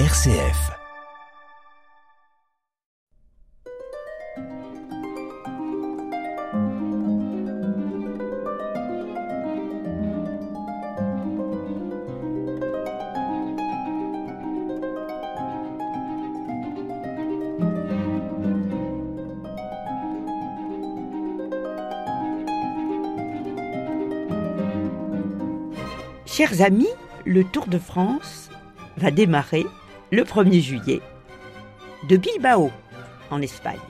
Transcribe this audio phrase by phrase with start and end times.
[0.00, 0.72] RCF.
[26.26, 26.88] Chers amis,
[27.24, 28.50] le Tour de France
[28.96, 29.64] va démarrer
[30.14, 31.00] le 1er juillet
[32.08, 32.70] de Bilbao,
[33.32, 33.80] en Espagne.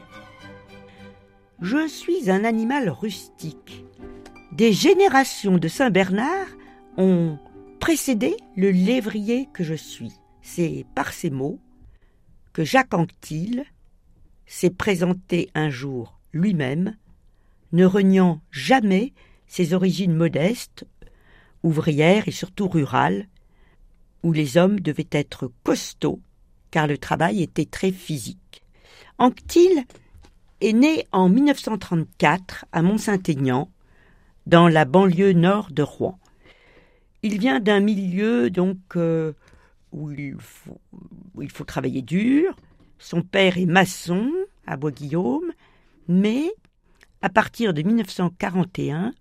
[1.61, 3.85] Je suis un animal rustique.
[4.53, 6.47] Des générations de Saint-Bernard
[6.97, 7.39] ont
[7.79, 10.13] précédé le lévrier que je suis.
[10.41, 11.61] C'est par ces mots
[12.55, 13.65] que Jacques Anquetil
[14.47, 16.97] s'est présenté un jour lui-même,
[17.73, 19.13] ne reniant jamais
[19.47, 20.87] ses origines modestes
[21.63, 23.27] ouvrière et surtout rurale,
[24.25, 26.21] où les hommes devaient être costauds,
[26.73, 28.65] car le travail était très physique.
[29.19, 29.85] Anctil
[30.61, 33.71] est né en 1934 à Mont-Saint-Aignan,
[34.47, 36.19] dans la banlieue nord de Rouen.
[37.23, 39.33] Il vient d'un milieu donc euh,
[39.93, 40.81] il faut,
[41.35, 42.57] où il faut travailler dur.
[42.99, 44.31] Son père est maçon
[44.67, 45.53] à Bois-Guillaume,
[46.09, 46.51] mais
[47.23, 49.13] à partir de 1941,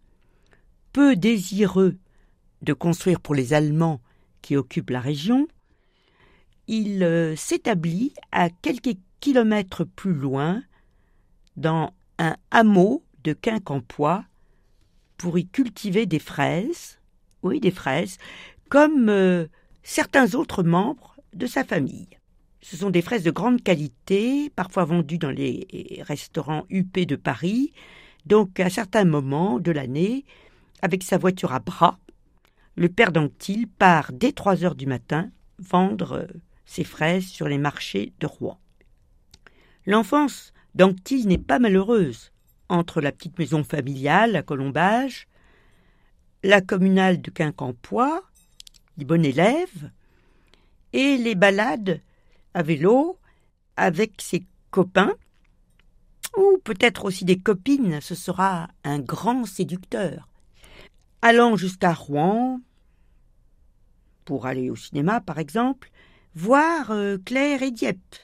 [0.94, 1.98] peu désireux
[2.62, 4.02] de construire pour les Allemands
[4.44, 5.48] qui occupent la région,
[6.68, 10.62] il euh, s'établit à quelques kilomètres plus loin
[11.58, 14.26] dans un hameau de Quincampoix
[15.18, 17.00] pour y cultiver des fraises,
[17.42, 18.18] oui des fraises,
[18.70, 19.48] comme euh,
[19.82, 22.10] certains autres membres de sa famille.
[22.62, 25.68] Ce sont des fraises de grande qualité, parfois vendues dans les
[26.02, 27.74] restaurants UP de Paris,
[28.26, 30.24] donc à certains moments de l'année,
[30.82, 32.00] avec sa voiture à bras,
[32.76, 35.30] le père d'Anctil part dès trois heures du matin
[35.60, 36.28] vendre euh,
[36.66, 38.60] ses fraises sur les marchés de Rouen.
[39.86, 42.32] L'enfance d'Anctil n'est pas malheureuse.
[42.70, 45.28] Entre la petite maison familiale à Colombage,
[46.42, 48.24] la communale de Quincampoix,
[48.98, 49.92] les bon élève,
[50.94, 52.02] et les balades
[52.54, 53.20] à vélo
[53.76, 55.14] avec ses copains,
[56.38, 60.28] ou peut-être aussi des copines, ce sera un grand séducteur
[61.24, 62.60] allant jusqu'à Rouen,
[64.26, 65.92] pour aller au cinéma par exemple,
[66.36, 68.16] voir euh, Claire et Dieppe.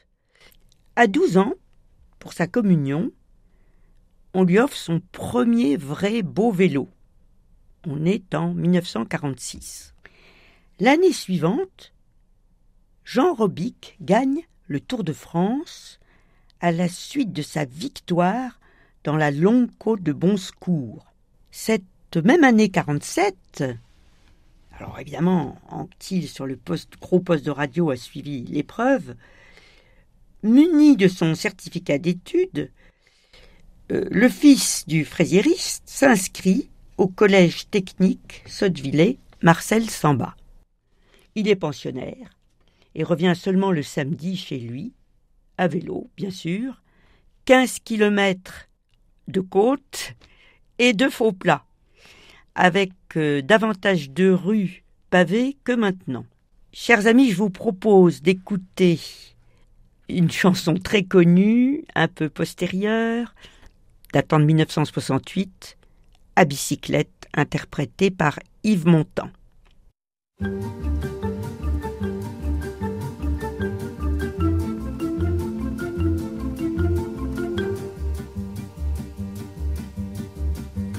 [0.95, 1.53] À 12 ans,
[2.19, 3.11] pour sa communion,
[4.33, 6.89] on lui offre son premier vrai beau vélo.
[7.87, 9.93] On est en 1946.
[10.79, 11.93] L'année suivante,
[13.05, 15.99] Jean Robic gagne le Tour de France
[16.59, 18.59] à la suite de sa victoire
[19.03, 21.05] dans la longue côte de Bonsecours.
[21.51, 23.63] Cette même année 47,
[24.79, 29.15] alors évidemment, Anctil sur le poste, gros poste de radio a suivi l'épreuve,
[30.41, 32.71] muni de son certificat d'études,
[33.91, 40.37] euh, le fils du fraisiériste s'inscrit au collège technique Sottevillers Marcel Samba.
[41.35, 42.29] Il est pensionnaire
[42.95, 44.93] et revient seulement le samedi chez lui,
[45.57, 46.81] à vélo, bien sûr,
[47.43, 48.69] 15 kilomètres
[49.27, 50.13] de côte
[50.77, 51.65] et de faux plats
[52.59, 56.25] avec euh, davantage de rues pavées que maintenant.
[56.73, 58.99] Chers amis, je vous propose d'écouter
[60.09, 63.33] une chanson très connue, un peu postérieure,
[64.11, 65.77] datant de 1968,
[66.35, 69.29] à bicyclette, interprétée par Yves Montand.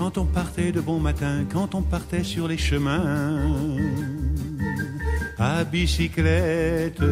[0.01, 3.37] Quand on partait de bon matin, quand on partait sur les chemins
[5.39, 7.03] à bicyclette.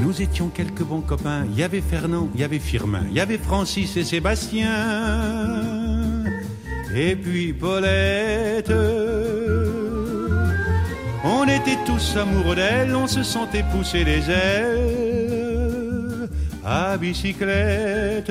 [0.00, 1.44] Nous étions quelques bons copains.
[1.50, 4.70] Il y avait Fernand, il y avait Firmin, il y avait Francis et Sébastien.
[6.94, 8.72] Et puis Paulette.
[11.24, 16.28] On était tous amoureux d'elle, on se sentait pousser les ailes
[16.64, 18.30] à bicyclette.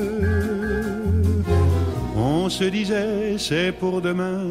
[2.43, 4.47] On se disait, c'est pour demain,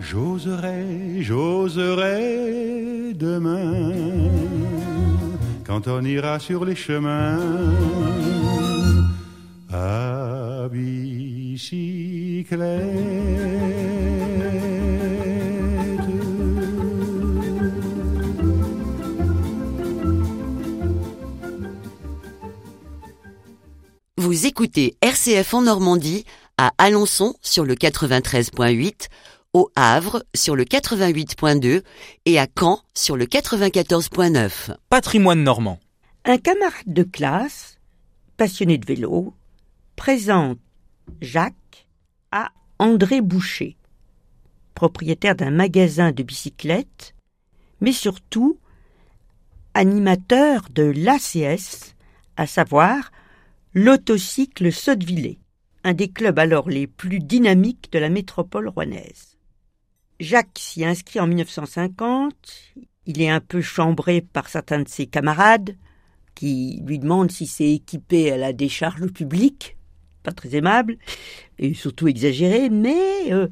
[0.00, 3.92] j'oserai, j'oserai demain,
[5.66, 7.38] quand on ira sur les chemins.
[9.70, 10.68] À
[24.16, 26.24] Vous écoutez RCF en Normandie
[26.62, 29.08] à Alençon sur le 93.8,
[29.52, 31.82] au Havre sur le 88.2
[32.24, 34.76] et à Caen sur le 94.9.
[34.88, 35.80] Patrimoine normand.
[36.24, 37.80] Un camarade de classe,
[38.36, 39.34] passionné de vélo,
[39.96, 40.60] présente
[41.20, 41.88] Jacques
[42.30, 43.76] à André Boucher,
[44.76, 47.16] propriétaire d'un magasin de bicyclettes,
[47.80, 48.60] mais surtout
[49.74, 51.96] animateur de l'ACS,
[52.36, 53.10] à savoir
[53.74, 55.41] l'autocycle Sottevillers,
[55.84, 59.36] un des clubs alors les plus dynamiques de la métropole rouennaise.
[60.20, 62.34] Jacques s'y inscrit en 1950,
[63.06, 65.76] il est un peu chambré par certains de ses camarades,
[66.34, 69.76] qui lui demandent si c'est équipé à la décharge publique,
[70.22, 70.96] pas très aimable
[71.58, 73.48] et surtout exagéré, mais euh,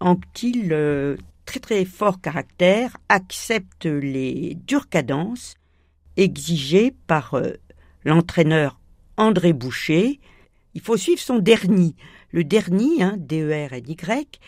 [0.00, 5.54] Anctil, euh, très très fort caractère, accepte les dures cadences
[6.16, 7.52] exigées par euh,
[8.04, 8.78] l'entraîneur
[9.16, 10.20] André Boucher.
[10.76, 11.94] Il faut suivre son dernier.
[12.32, 14.38] Le dernier, hein, D-E-R-N-Y,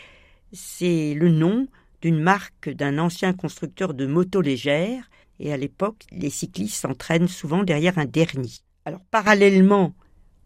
[0.52, 1.68] c'est le nom
[2.02, 5.08] d'une marque d'un ancien constructeur de motos légères,
[5.40, 8.50] et à l'époque, les cyclistes s'entraînent souvent derrière un dernier.
[8.84, 9.94] Alors, parallèlement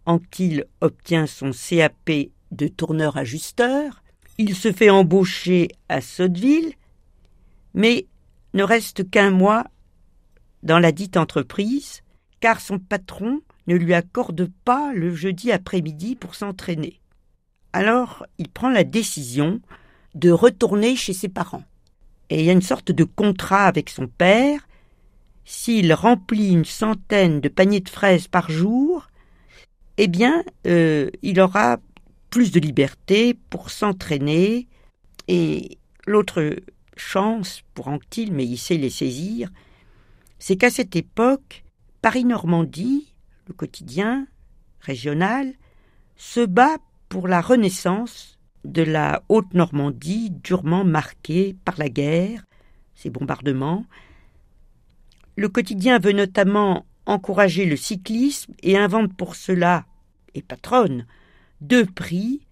[0.06, 4.04] Anquil obtient son CAP de tourneur-ajusteur.
[4.38, 6.74] Il se fait embaucher à Sotteville,
[7.74, 8.06] mais
[8.54, 9.64] ne reste qu'un mois
[10.62, 12.02] dans la dite entreprise,
[12.38, 17.00] car son patron ne lui accorde pas le jeudi après-midi pour s'entraîner.
[17.72, 19.60] Alors il prend la décision
[20.14, 21.64] de retourner chez ses parents.
[22.28, 24.66] Et il y a une sorte de contrat avec son père.
[25.44, 29.08] S'il remplit une centaine de paniers de fraises par jour,
[29.98, 31.78] eh bien, euh, il aura
[32.30, 34.68] plus de liberté pour s'entraîner.
[35.28, 36.56] Et l'autre
[36.96, 39.50] chance pour Anctil, mais il sait les saisir,
[40.38, 41.64] c'est qu'à cette époque,
[42.00, 43.11] Paris-Normandie,
[43.52, 44.26] quotidien
[44.80, 45.54] régional,
[46.16, 46.78] se bat
[47.08, 52.44] pour la renaissance de la Haute-Normandie durement marquée par la guerre,
[52.94, 53.84] ses bombardements.
[55.36, 59.84] Le quotidien veut notamment encourager le cyclisme et invente pour cela,
[60.34, 61.06] et patronne,
[61.60, 62.46] deux prix,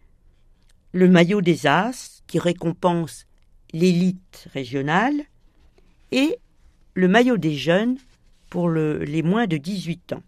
[0.92, 3.26] le maillot des As, qui récompense
[3.72, 5.22] l'élite régionale,
[6.10, 6.38] et
[6.94, 7.96] le maillot des jeunes
[8.50, 10.22] pour les moins de 18 ans.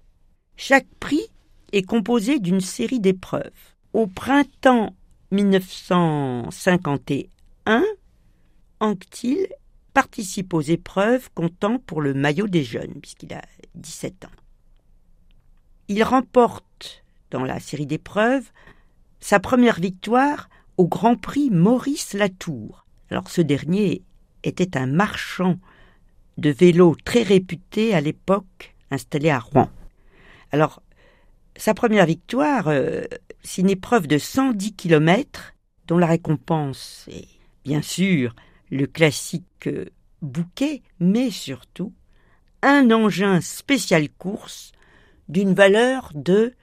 [0.57, 1.27] Chaque prix
[1.73, 3.51] est composé d'une série d'épreuves.
[3.93, 4.95] Au printemps
[5.31, 7.85] 1951,
[8.81, 9.49] Anctil
[9.95, 13.43] participe aux épreuves comptant pour le maillot des jeunes, puisqu'il a
[13.75, 14.31] 17 ans.
[15.89, 18.51] Il remporte, dans la série d'épreuves,
[19.21, 22.87] sa première victoire au Grand Prix Maurice Latour.
[23.11, 24.03] Alors ce dernier
[24.43, 25.59] était un marchand
[26.39, 29.71] de vélos très réputé à l'époque, installé à Rouen.
[30.53, 30.83] Alors,
[31.57, 33.03] sa première victoire, euh,
[33.43, 35.55] c'est une épreuve de 110 km,
[35.87, 37.29] dont la récompense est
[37.65, 38.35] bien sûr
[38.71, 39.87] le classique euh,
[40.21, 41.93] bouquet, mais surtout
[42.63, 44.73] un engin spécial course
[45.29, 46.55] d'une valeur de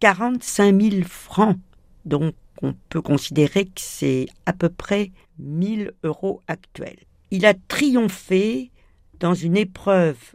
[0.00, 1.58] 45 000 francs.
[2.04, 7.00] Donc on peut considérer que c'est à peu près 1000 euros actuels.
[7.30, 8.70] Il a triomphé
[9.18, 10.34] dans une épreuve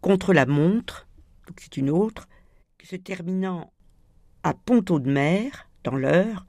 [0.00, 1.07] contre la montre,
[1.58, 2.28] c'est une autre,
[2.88, 3.70] se terminant
[4.42, 6.46] à Ponto de Mer, dans l'heure,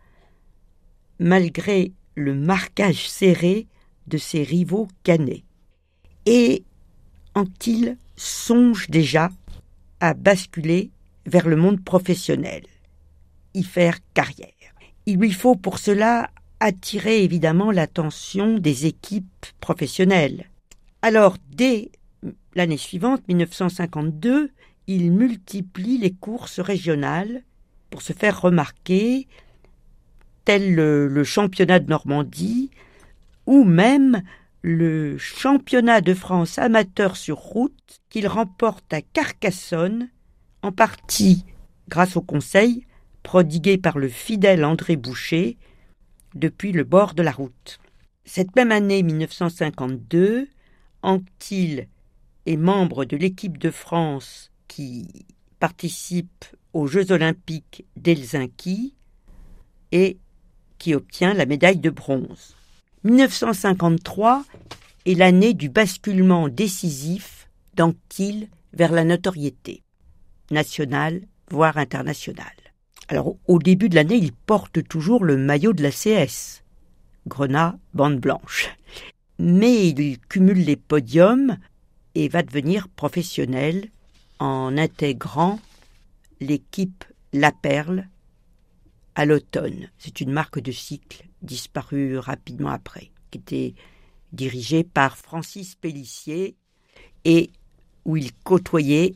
[1.20, 3.68] malgré le marquage serré
[4.08, 5.44] de ses rivaux canets.
[6.26, 6.64] Et
[7.36, 9.32] Anctil songe déjà
[10.00, 10.92] à basculer
[11.26, 12.64] vers le monde professionnel,
[13.54, 14.48] y faire carrière?
[15.06, 16.30] Il lui faut pour cela
[16.62, 20.50] attirer évidemment l'attention des équipes professionnelles.
[21.02, 21.92] Alors, dès
[22.56, 24.52] l'année suivante, 1952,
[24.90, 27.44] il multiplie les courses régionales
[27.92, 29.28] pour se faire remarquer,
[30.46, 32.72] tel le, championnat de Normandie
[33.46, 34.24] ou même
[34.64, 40.10] le championnat de France amateur sur route qu'il remporte à Carcassonne,
[40.64, 41.46] en partie
[41.88, 42.88] grâce au conseil
[43.22, 45.58] prodigué par le fidèle André Boucher
[46.34, 47.80] depuis le bord de la route.
[48.26, 50.48] Cette même année 1952,
[51.04, 51.88] Anctil
[52.48, 54.49] est membre de l'équipe de France
[54.80, 55.10] qui
[55.60, 58.96] participe aux Jeux olympiques d'Helsinki
[59.92, 60.18] et
[60.78, 62.56] qui obtient la médaille de bronze.
[63.04, 64.46] 1953
[65.06, 69.84] est l'année du basculement décisif d'Anctil vers la notoriété
[70.50, 72.46] nationale, voire internationale.
[73.10, 76.64] Alors, au début de l'année, il porte toujours le maillot de la CS,
[77.28, 78.70] Grenat, bande blanche.
[79.40, 81.58] Mais il cumule les podiums
[82.16, 83.90] et va devenir professionnel
[84.40, 85.60] en intégrant
[86.40, 87.04] l'équipe
[87.34, 88.08] La Perle
[89.16, 89.90] à l'automne.
[89.98, 93.74] C'est une marque de cycle disparue rapidement après, qui était
[94.32, 96.56] dirigée par Francis Pellissier
[97.26, 97.52] et
[98.06, 99.16] où il côtoyait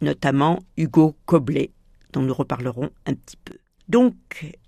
[0.00, 1.70] notamment Hugo Coblet,
[2.12, 3.54] dont nous reparlerons un petit peu.
[3.88, 4.14] Donc,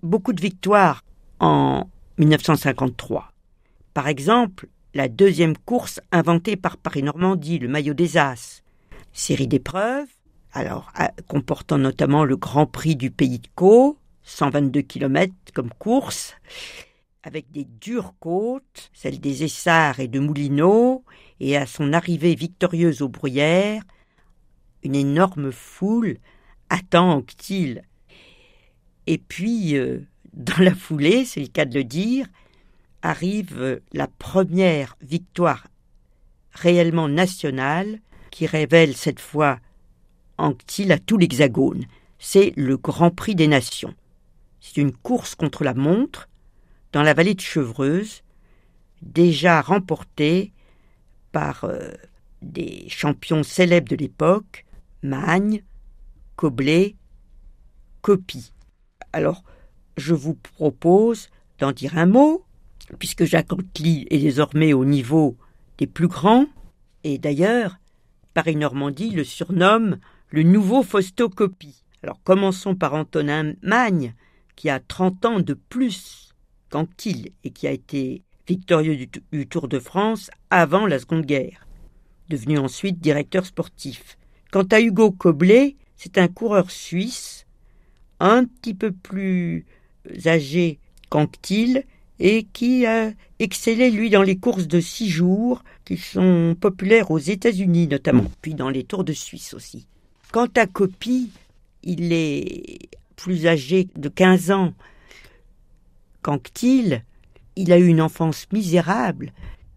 [0.03, 1.05] beaucoup de victoires
[1.41, 1.89] en
[2.19, 3.33] 1953.
[3.95, 8.63] Par exemple, la deuxième course inventée par Paris-Normandie, le maillot des As.
[9.13, 10.09] Série d'épreuves,
[10.53, 10.93] alors
[11.27, 16.35] comportant notamment le Grand Prix du Pays de Caux, 122 km comme course,
[17.23, 21.05] avec des dures côtes, celles des Essarts et de Moulineaux,
[21.41, 23.83] et à son arrivée victorieuse aux Bruyères,
[24.83, 26.19] une énorme foule
[26.71, 27.83] attend Anctil.
[29.07, 30.01] Et puis, euh,
[30.33, 32.27] dans la foulée, c'est le cas de le dire,
[33.03, 35.67] arrive la première victoire
[36.53, 39.59] réellement nationale qui révèle cette fois
[40.39, 41.85] Anctil à tout l'Hexagone.
[42.19, 43.95] C'est le Grand Prix des Nations.
[44.61, 46.29] C'est une course contre la montre
[46.93, 48.23] dans la vallée de Chevreuse,
[49.03, 50.53] déjà remportée
[51.33, 51.93] par euh,
[52.43, 54.65] des champions célèbres de l'époque,
[55.03, 55.63] Magne,
[56.37, 56.97] Coblet,
[58.01, 58.53] Copie.
[59.13, 59.43] Alors,
[59.97, 62.45] je vous propose d'en dire un mot,
[62.99, 65.37] puisque Jacques Anquetil est désormais au niveau
[65.79, 66.47] des plus grands,
[67.05, 67.79] et d'ailleurs,
[68.35, 69.99] Paris-Normandie le surnomme
[70.31, 71.85] le nouveau Fausto Copie.
[72.03, 74.15] Alors commençons par Antonin Magne,
[74.57, 76.35] qui a 30 ans de plus
[76.71, 81.67] qu'Anctil et qui a été victorieux du, Tour de France avant la Seconde Guerre,
[82.29, 84.17] devenu ensuite directeur sportif.
[84.51, 87.47] Quant à Hugo Coblet, c'est un coureur suisse,
[88.21, 89.67] un petit peu plus
[90.27, 90.79] âgé
[91.11, 91.85] qu'Anctil
[92.21, 97.19] et qui a excellé, lui, dans les courses de six jours qui sont populaires aux
[97.19, 99.87] États-Unis notamment, puis dans les Tours de Suisse aussi.
[100.33, 101.31] Quant à Copie,
[101.83, 104.75] il est plus âgé de 15 ans
[106.23, 107.05] qu'Anctil,
[107.57, 109.33] il a eu une enfance misérable,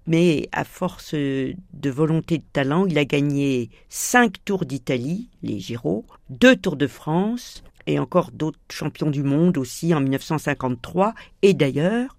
[0.07, 6.05] mais à force de volonté de talent, il a gagné cinq tours d'Italie, les Giro,
[6.29, 11.13] deux tours de France, et encore d'autres champions du monde aussi en 1953.
[11.41, 12.15] Et d'ailleurs,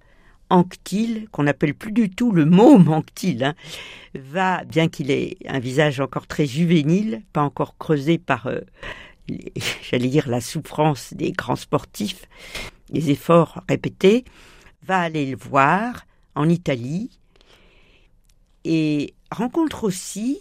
[0.53, 3.55] Anctil, qu'on n'appelle plus du tout le môme Anctil, hein,
[4.15, 8.61] va, bien qu'il ait un visage encore très juvénile, pas encore creusé par euh,
[9.91, 12.29] j'allais dire, la souffrance des grands sportifs,
[12.91, 14.25] les efforts répétés,
[14.83, 16.05] va aller le voir
[16.35, 17.11] en Italie
[18.65, 20.41] et rencontre aussi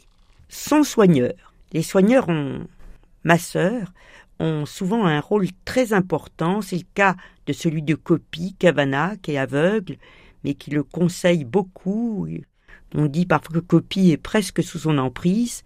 [0.49, 1.53] son soigneur.
[1.71, 2.67] Les soigneurs ont,
[3.23, 3.93] masseurs,
[4.41, 6.61] ont souvent un rôle très important.
[6.61, 9.97] C'est le cas de celui de Copie, Cavana, qui est aveugle,
[10.43, 12.27] mais qui le conseille beaucoup.
[12.95, 15.63] On dit parfois que Copie est presque sous son emprise.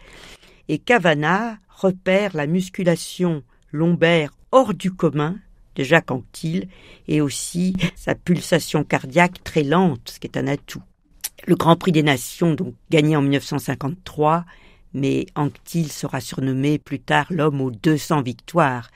[0.67, 5.37] Et Cavana repère la musculation lombaire hors du commun
[5.75, 6.67] de Jacques Anquetil
[7.07, 10.83] et aussi sa pulsation cardiaque très lente, ce qui est un atout.
[11.47, 14.45] Le Grand Prix des Nations, donc gagné en 1953,
[14.95, 18.89] mais Anquetil sera surnommé plus tard l'homme aux 200 victoires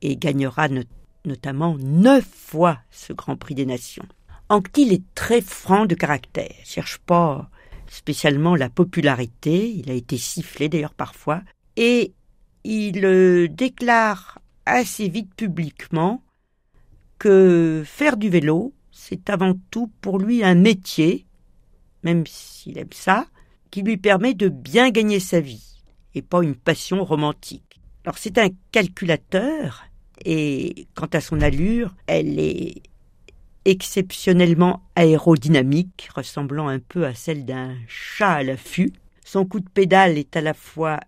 [0.00, 0.68] et gagnera
[1.26, 4.06] notamment neuf fois ce Grand Prix des Nations.
[4.48, 7.50] Anquetil est très franc de caractère, cherche pas
[7.88, 11.42] spécialement la popularité, il a été sifflé d'ailleurs parfois,
[11.76, 12.14] et
[12.64, 16.22] il euh, déclare assez vite publiquement
[17.18, 21.26] que faire du vélo, c'est avant tout pour lui un métier,
[22.02, 23.26] même s'il aime ça,
[23.72, 25.82] qui lui permet de bien gagner sa vie,
[26.14, 27.80] et pas une passion romantique.
[28.04, 29.86] Alors c'est un calculateur,
[30.24, 32.82] et quant à son allure, elle est
[33.64, 38.92] exceptionnellement aérodynamique, ressemblant un peu à celle d'un chat à l'affût.
[39.24, 41.00] Son coup de pédale est à la fois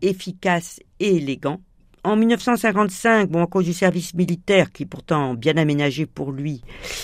[0.00, 1.60] efficace et élégant.
[2.04, 6.62] En 1955, bon, à cause du service militaire, qui est pourtant bien aménagé pour lui,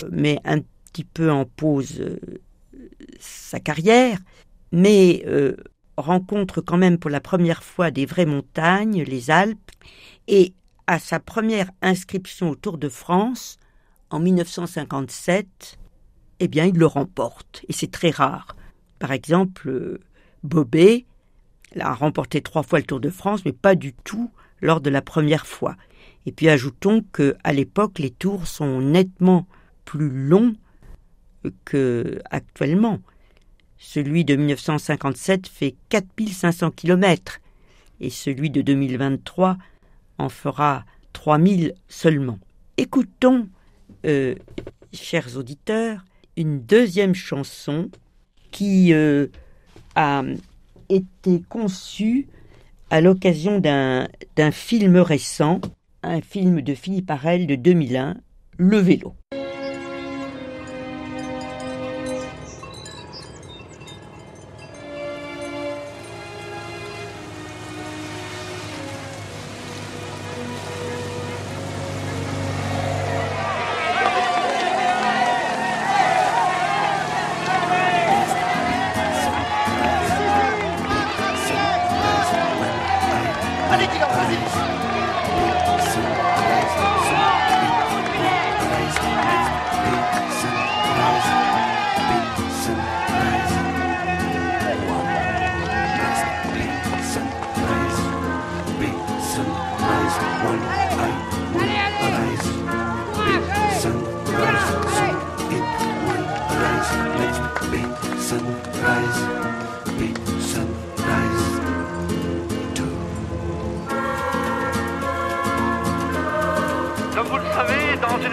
[0.09, 0.61] met un
[0.91, 2.17] petit peu en pause euh,
[3.19, 4.17] sa carrière,
[4.73, 5.55] mais euh,
[5.97, 9.71] rencontre quand même pour la première fois des vraies montagnes, les Alpes,
[10.27, 10.53] et
[10.87, 13.59] à sa première inscription au Tour de France,
[14.09, 15.77] en 1957,
[16.39, 18.57] eh bien, il le remporte, et c'est très rare.
[18.97, 19.99] Par exemple, euh,
[20.41, 21.05] Bobet
[21.79, 25.03] a remporté trois fois le Tour de France, mais pas du tout lors de la
[25.03, 25.75] première fois.
[26.25, 29.45] Et puis ajoutons que à l'époque, les tours sont nettement
[29.85, 30.55] plus longs
[31.65, 32.99] que actuellement.
[33.85, 37.41] Celui de 1957 fait 4500 km
[37.99, 39.57] et celui de 2023
[40.19, 42.39] en fera 3000 seulement.
[42.77, 43.49] Écoutons,
[44.05, 44.35] euh,
[44.93, 46.05] chers auditeurs,
[46.37, 47.89] une deuxième chanson
[48.51, 49.27] qui euh,
[49.95, 50.23] a
[50.87, 52.29] été conçue
[52.89, 55.59] à l'occasion d'un film récent,
[56.03, 58.15] un film de Philippe Arel de 2001,
[58.57, 59.13] Le vélo.
[83.85, 86.22] política, Brasil!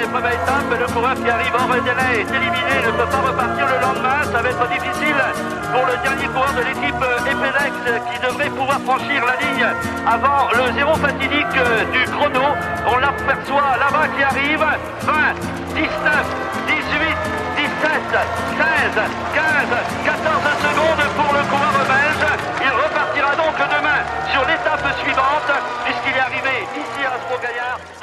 [0.01, 3.67] l'épreuve est simple, le coureur qui arrive en délai est éliminé, ne peut pas repartir
[3.69, 5.21] le lendemain, ça va être difficile
[5.73, 7.75] pour le dernier coureur de l'équipe euh, Epedex
[8.09, 9.69] qui devrait pouvoir franchir la ligne
[10.09, 12.57] avant le zéro fatidique euh, du chrono.
[12.89, 14.65] On l'aperçoit là-bas qui arrive,
[15.05, 15.37] 20,
[15.77, 15.85] 19,
[16.65, 17.21] 18,
[17.61, 18.01] 17,
[18.57, 19.05] 16,
[19.37, 19.69] 15,
[20.05, 22.25] 14 secondes pour le coureur belge.
[22.65, 24.01] Il repartira donc demain
[24.33, 25.53] sur l'étape suivante
[25.85, 28.00] puisqu'il est arrivé ici à Asbro-Gaillard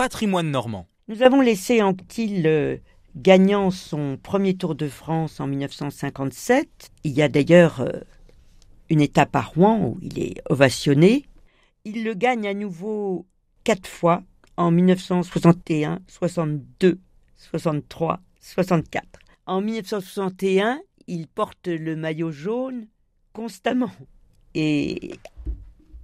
[0.00, 0.86] patrimoine normand.
[1.08, 2.78] Nous avons laissé Anctil euh,
[3.16, 6.90] gagnant son premier Tour de France en 1957.
[7.04, 8.00] Il y a d'ailleurs euh,
[8.88, 11.26] une étape à Rouen où il est ovationné.
[11.84, 13.26] Il le gagne à nouveau
[13.62, 14.22] quatre fois
[14.56, 16.98] en 1961, 62,
[17.36, 19.04] 63, 64.
[19.44, 22.86] En 1961, il porte le maillot jaune
[23.34, 23.92] constamment
[24.54, 25.10] et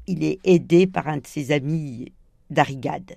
[0.06, 2.12] il est aidé par un de ses amis
[2.50, 3.16] d'Arigade.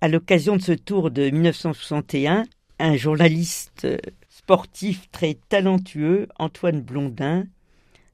[0.00, 2.44] À l'occasion de ce tour de 1961,
[2.78, 3.86] un journaliste
[4.28, 7.46] sportif très talentueux, Antoine Blondin,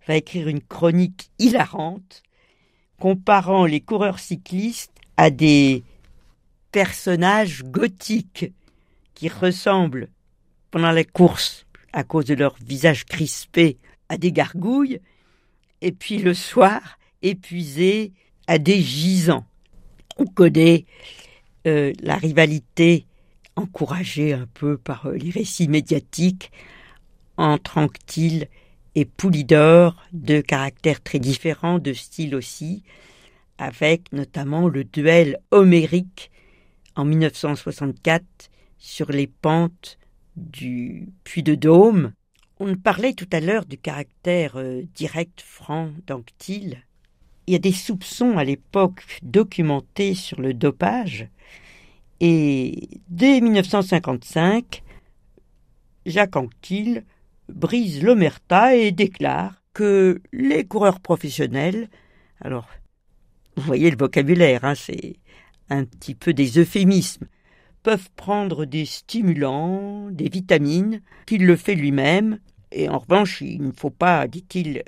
[0.07, 2.23] va écrire une chronique hilarante
[2.99, 5.83] comparant les coureurs cyclistes à des
[6.71, 8.53] personnages gothiques
[9.15, 10.09] qui ressemblent
[10.71, 15.01] pendant la course, à cause de leur visage crispé, à des gargouilles,
[15.81, 18.13] et puis le soir, épuisés,
[18.47, 19.47] à des gisants.
[20.17, 20.85] On connaît
[21.67, 23.07] euh, la rivalité
[23.57, 26.51] encouragée un peu par euh, les récits médiatiques
[27.37, 28.49] entre Anctil
[28.95, 32.83] et Poulidor, deux caractères très différents, de style aussi,
[33.59, 36.31] avec notamment le duel homérique
[36.97, 38.25] en 1964
[38.79, 39.99] sur les pentes
[40.37, 42.13] du Puy de Dôme.
[42.59, 46.83] On parlait tout à l'heure du caractère euh, direct franc d'Anctil.
[47.51, 51.27] Il y a des soupçons à l'époque documentés sur le dopage,
[52.21, 54.85] et dès 1955,
[56.07, 57.05] Jacques Anquetil
[57.49, 61.91] brise l'omerta et déclare que les coureurs professionnels,
[62.41, 62.69] alors
[63.57, 65.17] vous voyez le vocabulaire, hein, c'est
[65.71, 67.27] un petit peu des euphémismes,
[67.83, 72.39] peuvent prendre des stimulants, des vitamines, qu'il le fait lui-même,
[72.71, 74.85] et en revanche, il ne faut pas, dit-il,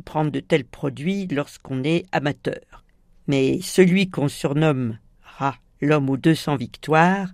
[0.00, 2.84] prendre de tels produits lorsqu'on est amateur.
[3.26, 7.28] Mais celui qu'on surnomme rat l'homme aux 200 victoires,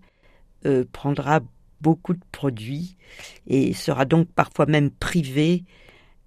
[0.64, 1.40] euh, prendra
[1.80, 2.96] beaucoup de produits
[3.46, 5.64] et sera donc parfois même privé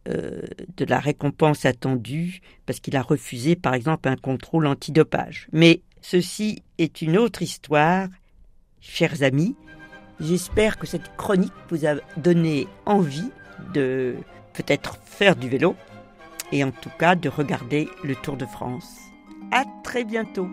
[0.07, 0.41] euh,
[0.77, 5.47] de la récompense attendue parce qu'il a refusé par exemple un contrôle antidopage.
[5.51, 8.07] Mais ceci est une autre histoire,
[8.79, 9.55] chers amis.
[10.19, 13.31] J'espère que cette chronique vous a donné envie
[13.73, 14.15] de
[14.53, 15.75] peut-être faire du vélo
[16.51, 18.99] et en tout cas de regarder le Tour de France.
[19.51, 20.47] À très bientôt.